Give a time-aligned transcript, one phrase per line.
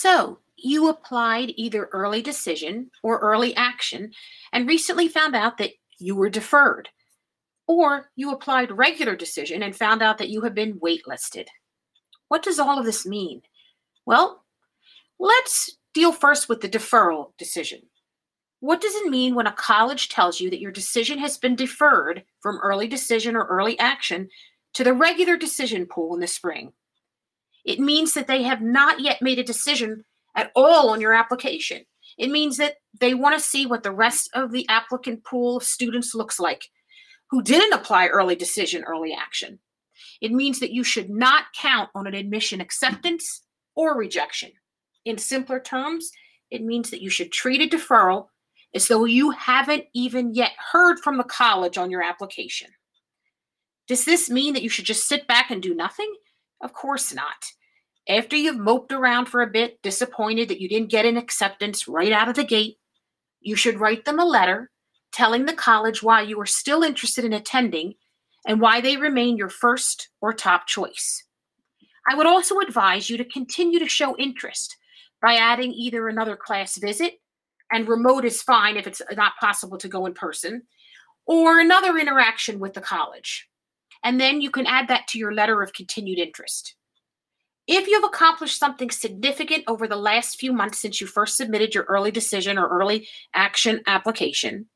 [0.00, 4.12] So, you applied either early decision or early action
[4.50, 6.88] and recently found out that you were deferred.
[7.66, 11.48] Or you applied regular decision and found out that you have been waitlisted.
[12.28, 13.42] What does all of this mean?
[14.06, 14.42] Well,
[15.18, 17.82] let's deal first with the deferral decision.
[18.60, 22.24] What does it mean when a college tells you that your decision has been deferred
[22.40, 24.30] from early decision or early action
[24.72, 26.72] to the regular decision pool in the spring?
[27.64, 30.04] It means that they have not yet made a decision
[30.36, 31.84] at all on your application.
[32.18, 35.62] It means that they want to see what the rest of the applicant pool of
[35.62, 36.62] students looks like
[37.30, 39.58] who didn't apply early decision, early action.
[40.20, 43.42] It means that you should not count on an admission acceptance
[43.74, 44.50] or rejection.
[45.04, 46.10] In simpler terms,
[46.50, 48.26] it means that you should treat a deferral
[48.74, 52.68] as though you haven't even yet heard from the college on your application.
[53.88, 56.12] Does this mean that you should just sit back and do nothing?
[56.60, 57.52] Of course not.
[58.08, 62.12] After you've moped around for a bit, disappointed that you didn't get an acceptance right
[62.12, 62.78] out of the gate,
[63.40, 64.70] you should write them a letter
[65.12, 67.94] telling the college why you are still interested in attending
[68.46, 71.24] and why they remain your first or top choice.
[72.08, 74.76] I would also advise you to continue to show interest
[75.20, 77.20] by adding either another class visit,
[77.70, 80.62] and remote is fine if it's not possible to go in person,
[81.26, 83.49] or another interaction with the college.
[84.02, 86.74] And then you can add that to your letter of continued interest.
[87.66, 91.74] If you have accomplished something significant over the last few months since you first submitted
[91.74, 94.66] your early decision or early action application,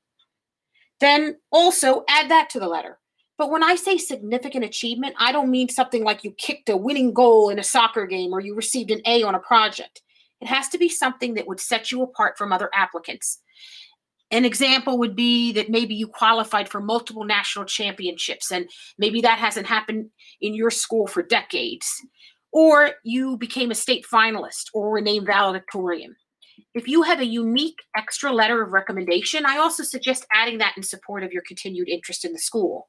[1.00, 2.98] then also add that to the letter.
[3.36, 7.12] But when I say significant achievement, I don't mean something like you kicked a winning
[7.12, 10.02] goal in a soccer game or you received an A on a project.
[10.40, 13.40] It has to be something that would set you apart from other applicants.
[14.34, 18.68] An example would be that maybe you qualified for multiple national championships, and
[18.98, 21.86] maybe that hasn't happened in your school for decades
[22.54, 26.14] or you became a state finalist or were named valedictorian.
[26.72, 30.84] If you have a unique extra letter of recommendation, I also suggest adding that in
[30.84, 32.88] support of your continued interest in the school.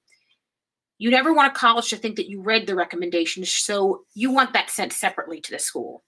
[1.00, 4.54] You never want a college to think that you read the recommendations, so you want
[4.54, 6.04] that sent separately to the school.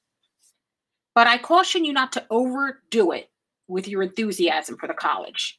[1.15, 3.29] But I caution you not to overdo it
[3.67, 5.57] with your enthusiasm for the college.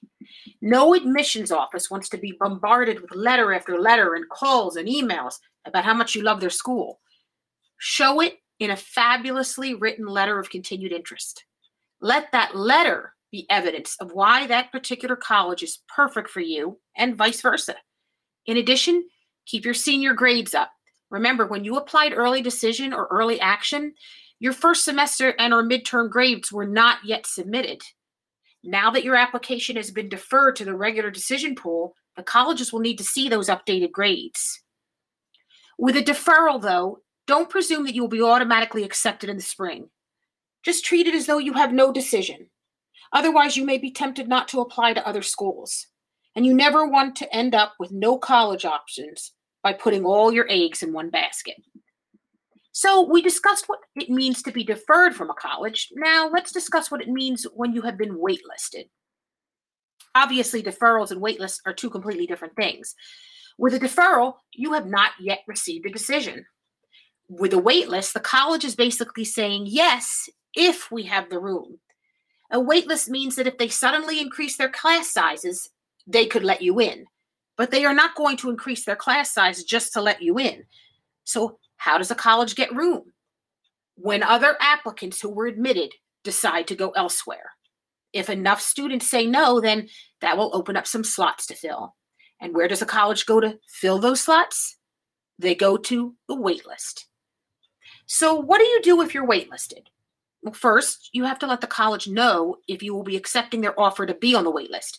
[0.61, 5.35] No admissions office wants to be bombarded with letter after letter and calls and emails
[5.67, 7.01] about how much you love their school.
[7.79, 11.45] Show it in a fabulously written letter of continued interest.
[12.01, 17.17] Let that letter be evidence of why that particular college is perfect for you and
[17.17, 17.77] vice versa.
[18.47, 19.07] In addition,
[19.47, 20.71] keep your senior grades up.
[21.11, 23.95] Remember, when you applied early decision or early action,
[24.41, 27.83] your first semester and or midterm grades were not yet submitted.
[28.65, 32.81] Now that your application has been deferred to the regular decision pool, the colleges will
[32.81, 34.63] need to see those updated grades.
[35.79, 39.91] With a deferral, though, don't presume that you will be automatically accepted in the spring.
[40.65, 42.49] Just treat it as though you have no decision.
[43.13, 45.87] Otherwise, you may be tempted not to apply to other schools.
[46.35, 49.33] And you never want to end up with no college options
[49.63, 51.57] by putting all your eggs in one basket.
[52.79, 55.89] So, we discussed what it means to be deferred from a college.
[55.95, 58.89] Now, let's discuss what it means when you have been waitlisted.
[60.15, 62.95] Obviously, deferrals and waitlists are two completely different things.
[63.57, 66.45] With a deferral, you have not yet received a decision
[67.29, 71.79] with a waitlist, the college is basically saying yes if we have the room.
[72.51, 75.69] A waitlist means that if they suddenly increase their class sizes,
[76.07, 77.05] they could let you in.
[77.57, 80.65] But they are not going to increase their class size just to let you in.
[81.25, 83.13] So, how does a college get room?
[83.97, 87.53] When other applicants who were admitted decide to go elsewhere.
[88.13, 89.89] If enough students say no, then
[90.21, 91.95] that will open up some slots to fill.
[92.41, 94.77] And where does a college go to fill those slots?
[95.39, 97.05] They go to the waitlist.
[98.07, 99.87] So, what do you do if you're waitlisted?
[100.43, 103.79] Well, first, you have to let the college know if you will be accepting their
[103.79, 104.99] offer to be on the waitlist.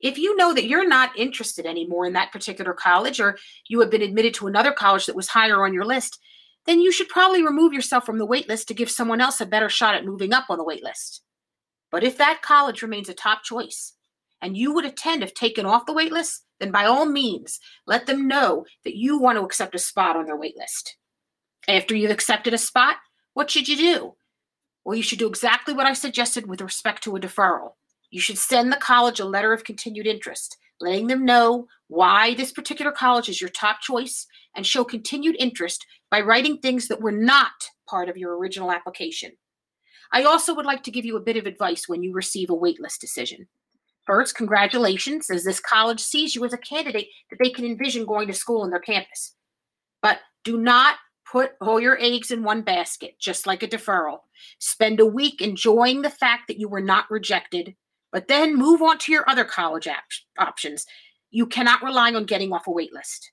[0.00, 3.36] If you know that you're not interested anymore in that particular college or
[3.68, 6.20] you have been admitted to another college that was higher on your list,
[6.66, 9.68] then you should probably remove yourself from the waitlist to give someone else a better
[9.68, 11.20] shot at moving up on the waitlist.
[11.90, 13.94] But if that college remains a top choice
[14.40, 18.28] and you would attend if taken off the waitlist, then by all means, let them
[18.28, 20.90] know that you want to accept a spot on their waitlist.
[21.66, 22.96] After you've accepted a spot,
[23.34, 24.14] what should you do?
[24.84, 27.72] Well, you should do exactly what I suggested with respect to a deferral.
[28.10, 32.52] You should send the college a letter of continued interest, letting them know why this
[32.52, 37.12] particular college is your top choice and show continued interest by writing things that were
[37.12, 37.52] not
[37.86, 39.32] part of your original application.
[40.12, 42.56] I also would like to give you a bit of advice when you receive a
[42.56, 43.46] waitlist decision.
[44.06, 48.26] First, congratulations, as this college sees you as a candidate that they can envision going
[48.28, 49.34] to school in their campus.
[50.00, 50.96] But do not
[51.30, 54.20] put all your eggs in one basket, just like a deferral.
[54.58, 57.74] Spend a week enjoying the fact that you were not rejected,
[58.12, 60.04] but then move on to your other college op-
[60.38, 60.86] options.
[61.30, 63.30] You cannot rely on getting off a wait list.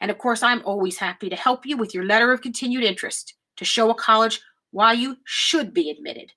[0.00, 3.34] And of course, I'm always happy to help you with your letter of continued interest
[3.56, 6.32] to show a college why you should be admitted.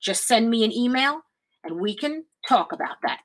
[0.00, 1.22] Just send me an email
[1.64, 3.22] and we can talk about that.